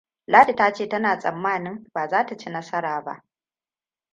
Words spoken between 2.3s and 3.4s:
ci nasara ba.